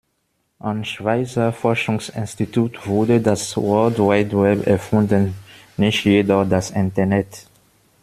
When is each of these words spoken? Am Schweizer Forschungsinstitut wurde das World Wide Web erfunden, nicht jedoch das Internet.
Am 0.57 0.83
Schweizer 0.83 1.53
Forschungsinstitut 1.53 2.87
wurde 2.87 3.21
das 3.21 3.55
World 3.55 3.99
Wide 3.99 4.41
Web 4.41 4.65
erfunden, 4.65 5.35
nicht 5.77 6.05
jedoch 6.05 6.43
das 6.49 6.71
Internet. 6.71 7.45